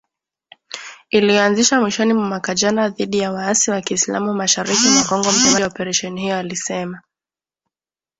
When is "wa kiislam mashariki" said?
3.71-4.89